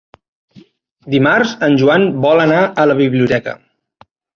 [1.15, 3.61] Dimarts en Joan vol anar a la biblioteca.